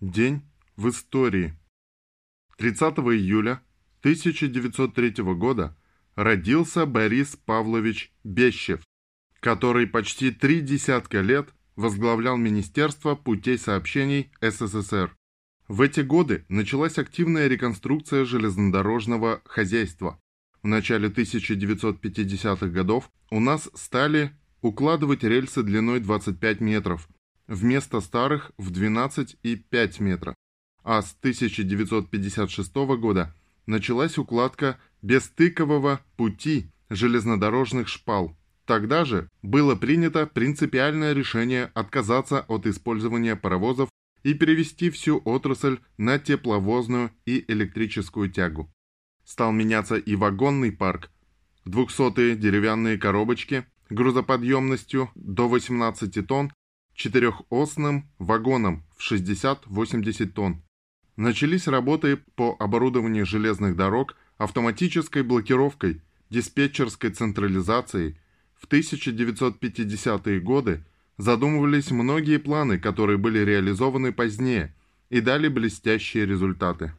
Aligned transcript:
День 0.00 0.40
в 0.76 0.88
истории. 0.88 1.52
30 2.56 3.00
июля 3.00 3.60
1903 4.00 5.22
года 5.34 5.76
родился 6.14 6.86
Борис 6.86 7.36
Павлович 7.36 8.10
Бещев, 8.24 8.80
который 9.40 9.86
почти 9.86 10.30
три 10.30 10.62
десятка 10.62 11.20
лет 11.20 11.50
возглавлял 11.76 12.38
Министерство 12.38 13.14
путей 13.14 13.58
сообщений 13.58 14.32
СССР. 14.40 15.14
В 15.68 15.82
эти 15.82 16.00
годы 16.00 16.46
началась 16.48 16.96
активная 16.96 17.46
реконструкция 17.46 18.24
железнодорожного 18.24 19.42
хозяйства. 19.44 20.18
В 20.62 20.66
начале 20.66 21.10
1950-х 21.10 22.68
годов 22.68 23.10
у 23.30 23.38
нас 23.38 23.68
стали 23.74 24.32
укладывать 24.62 25.24
рельсы 25.24 25.62
длиной 25.62 26.00
25 26.00 26.60
метров, 26.62 27.06
вместо 27.50 28.00
старых 28.00 28.52
в 28.56 28.70
12,5 28.70 30.02
метра. 30.02 30.34
А 30.82 31.02
с 31.02 31.14
1956 31.20 32.74
года 32.98 33.34
началась 33.66 34.16
укладка 34.16 34.78
бестыкового 35.02 36.00
пути 36.16 36.70
железнодорожных 36.88 37.88
шпал. 37.88 38.36
Тогда 38.64 39.04
же 39.04 39.28
было 39.42 39.74
принято 39.74 40.26
принципиальное 40.26 41.12
решение 41.12 41.70
отказаться 41.74 42.40
от 42.40 42.66
использования 42.66 43.34
паровозов 43.34 43.90
и 44.22 44.32
перевести 44.32 44.90
всю 44.90 45.20
отрасль 45.24 45.78
на 45.98 46.18
тепловозную 46.18 47.10
и 47.26 47.44
электрическую 47.48 48.30
тягу. 48.30 48.72
Стал 49.24 49.50
меняться 49.50 49.96
и 49.96 50.14
вагонный 50.14 50.70
парк. 50.70 51.10
200-е 51.66 52.36
деревянные 52.36 52.96
коробочки 52.96 53.66
грузоподъемностью 53.90 55.10
до 55.16 55.48
18 55.48 56.26
тонн 56.26 56.52
четырехосным 57.00 58.10
вагоном 58.18 58.84
в 58.94 59.10
60-80 59.10 60.26
тонн. 60.26 60.62
Начались 61.16 61.66
работы 61.66 62.18
по 62.34 62.56
оборудованию 62.58 63.24
железных 63.24 63.74
дорог 63.74 64.16
автоматической 64.36 65.22
блокировкой, 65.22 66.02
диспетчерской 66.28 67.10
централизацией. 67.10 68.18
В 68.54 68.68
1950-е 68.68 70.40
годы 70.40 70.84
задумывались 71.16 71.90
многие 71.90 72.38
планы, 72.38 72.78
которые 72.78 73.16
были 73.16 73.38
реализованы 73.38 74.12
позднее 74.12 74.74
и 75.08 75.22
дали 75.22 75.48
блестящие 75.48 76.26
результаты. 76.26 76.92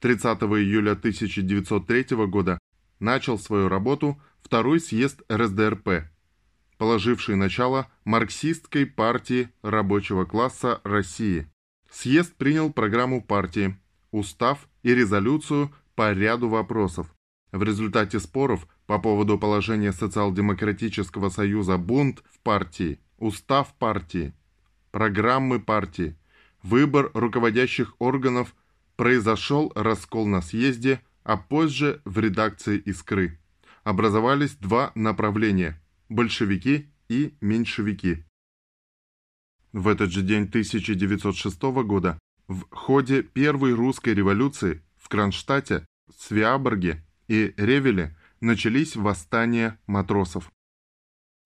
30 0.00 0.38
июля 0.42 0.92
1903 0.92 2.16
года 2.28 2.58
начал 2.98 3.38
свою 3.38 3.68
работу 3.68 4.18
второй 4.40 4.80
съезд 4.80 5.22
РСДРП, 5.30 6.10
положивший 6.82 7.36
начало 7.36 7.86
марксистской 8.04 8.86
партии 8.86 9.50
рабочего 9.62 10.24
класса 10.24 10.80
России. 10.82 11.46
Съезд 11.88 12.34
принял 12.34 12.72
программу 12.72 13.22
партии, 13.22 13.76
устав 14.10 14.68
и 14.82 14.92
резолюцию 14.92 15.72
по 15.94 16.12
ряду 16.12 16.48
вопросов. 16.48 17.06
В 17.52 17.62
результате 17.62 18.18
споров 18.18 18.66
по 18.86 18.98
поводу 18.98 19.38
положения 19.38 19.92
Социал-демократического 19.92 21.28
союза 21.28 21.78
бунт 21.78 22.24
в 22.28 22.40
партии, 22.40 22.98
устав 23.16 23.72
партии, 23.74 24.32
программы 24.90 25.60
партии, 25.60 26.16
выбор 26.64 27.12
руководящих 27.14 27.94
органов 28.00 28.56
произошел 28.96 29.70
раскол 29.76 30.26
на 30.26 30.42
съезде, 30.42 31.00
а 31.22 31.36
позже 31.36 32.02
в 32.04 32.18
редакции 32.18 32.76
«Искры» 32.76 33.38
образовались 33.84 34.56
два 34.56 34.90
направления– 34.96 35.78
большевики 36.12 36.90
и 37.08 37.34
меньшевики. 37.40 38.24
В 39.72 39.88
этот 39.88 40.12
же 40.12 40.22
день 40.22 40.44
1906 40.44 41.62
года 41.84 42.18
в 42.46 42.64
ходе 42.70 43.22
Первой 43.22 43.72
русской 43.72 44.14
революции 44.14 44.82
в 44.96 45.08
Кронштадте, 45.08 45.86
Свиаборге 46.16 47.04
и 47.28 47.54
Ревеле 47.56 48.16
начались 48.40 48.96
восстания 48.96 49.78
матросов. 49.86 50.50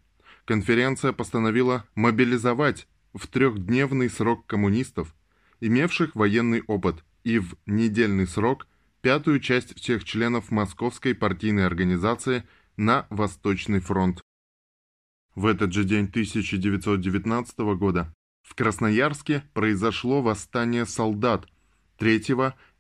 конференция 0.48 1.12
постановила 1.12 1.86
мобилизовать 1.94 2.88
в 3.14 3.28
трехдневный 3.28 4.10
срок 4.10 4.48
коммунистов, 4.48 5.14
имевших 5.60 6.16
военный 6.16 6.64
опыт, 6.68 7.04
и 7.24 7.40
в 7.40 7.56
недельный 7.66 8.28
срок 8.28 8.68
пятую 9.02 9.40
часть 9.40 9.76
всех 9.76 10.04
членов 10.04 10.52
Московской 10.52 11.14
партийной 11.14 11.66
организации 11.66 12.44
на 12.78 13.08
Восточный 13.10 13.80
фронт. 13.80 14.22
В 15.36 15.46
этот 15.46 15.74
же 15.74 15.84
день 15.84 16.06
1919 16.06 17.60
года 17.78 18.14
в 18.44 18.56
Красноярске 18.56 19.44
произошло 19.54 20.22
восстание 20.22 20.86
солдат 20.86 21.48
3 21.98 22.24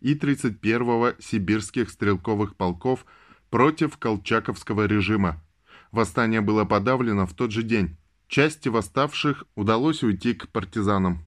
и 0.01 0.15
31 0.15 1.15
сибирских 1.19 1.89
стрелковых 1.89 2.55
полков 2.55 3.05
против 3.49 3.97
колчаковского 3.97 4.85
режима, 4.85 5.43
Восстание 5.91 6.41
было 6.41 6.65
подавлено 6.65 7.25
в 7.25 7.33
тот 7.33 7.51
же 7.51 7.63
день. 7.63 7.97
Части 8.27 8.69
восставших 8.69 9.45
удалось 9.55 10.03
уйти 10.03 10.33
к 10.33 10.49
партизанам. 10.49 11.25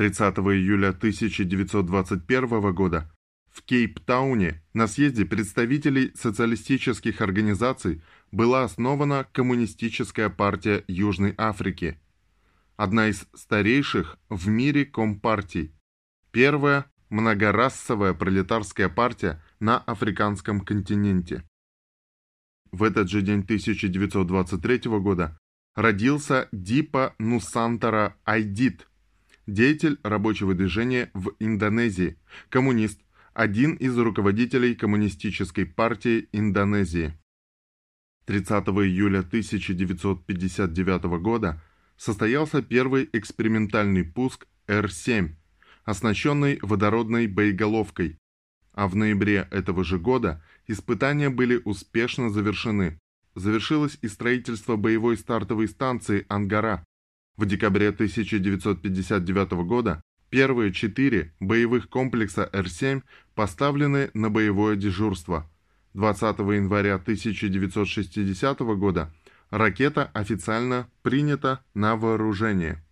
30 0.00 0.38
июля 0.38 0.88
1921 0.88 2.72
года 2.72 3.12
в 3.50 3.62
Кейптауне 3.62 4.62
на 4.72 4.86
съезде 4.88 5.26
представителей 5.26 6.12
социалистических 6.14 7.20
организаций 7.20 8.00
была 8.32 8.64
основана 8.64 9.26
Коммунистическая 9.30 10.30
партия 10.30 10.84
Южной 10.88 11.34
Африки, 11.36 12.00
одна 12.78 13.08
из 13.08 13.26
старейших 13.34 14.16
в 14.30 14.48
мире 14.48 14.86
компартий, 14.86 15.74
первая 16.30 16.86
многорасовая 17.10 18.14
пролетарская 18.14 18.88
партия 18.88 19.42
на 19.60 19.76
африканском 19.80 20.62
континенте. 20.62 21.44
В 22.72 22.84
этот 22.84 23.10
же 23.10 23.20
день 23.20 23.40
1923 23.40 24.98
года 24.98 25.38
родился 25.74 26.48
Дипа 26.52 27.14
Нусантара 27.18 28.16
Айдит, 28.24 28.86
деятель 29.52 29.98
рабочего 30.02 30.54
движения 30.54 31.10
в 31.14 31.32
Индонезии, 31.38 32.16
коммунист, 32.48 33.00
один 33.34 33.74
из 33.74 33.96
руководителей 33.96 34.74
Коммунистической 34.74 35.66
партии 35.66 36.28
Индонезии. 36.32 37.14
30 38.26 38.50
июля 38.68 39.20
1959 39.20 41.02
года 41.20 41.62
состоялся 41.96 42.62
первый 42.62 43.08
экспериментальный 43.12 44.04
пуск 44.04 44.46
Р-7, 44.66 45.34
оснащенный 45.84 46.58
водородной 46.62 47.26
боеголовкой, 47.26 48.18
а 48.72 48.88
в 48.88 48.96
ноябре 48.96 49.48
этого 49.50 49.84
же 49.84 49.98
года 49.98 50.42
Испытания 50.66 51.30
были 51.30 51.60
успешно 51.64 52.30
завершены. 52.30 52.98
Завершилось 53.34 53.98
и 54.02 54.08
строительство 54.08 54.76
боевой 54.76 55.16
стартовой 55.16 55.68
станции 55.68 56.24
«Ангара». 56.28 56.84
В 57.40 57.46
декабре 57.46 57.88
1959 57.88 59.52
года 59.64 60.02
первые 60.28 60.74
четыре 60.74 61.32
боевых 61.40 61.88
комплекса 61.88 62.46
Р-7 62.52 63.00
поставлены 63.34 64.10
на 64.12 64.28
боевое 64.28 64.76
дежурство. 64.76 65.50
20 65.94 66.38
января 66.40 66.96
1960 66.96 68.60
года 68.76 69.10
ракета 69.48 70.10
официально 70.12 70.86
принята 71.00 71.64
на 71.72 71.96
вооружение. 71.96 72.84